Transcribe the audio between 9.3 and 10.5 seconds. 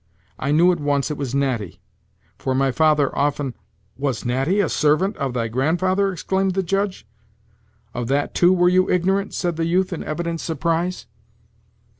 said the youth in evident